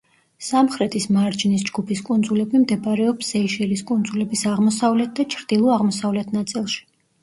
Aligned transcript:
სამხრეთის 0.45 1.05
მარჯნის 1.17 1.65
ჯგუფის 1.67 2.01
კუნძულები 2.09 2.63
მდებარეობს 2.63 3.31
სეიშელის 3.37 3.87
კუნძულების 3.93 4.47
აღმოსავლეთ 4.57 5.17
და 5.23 5.31
ჩრდილო-აღმოსავლეთ 5.39 6.39
ნაწილში. 6.43 6.87